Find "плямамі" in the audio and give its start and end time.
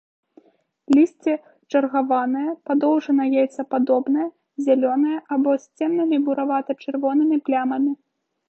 7.49-7.93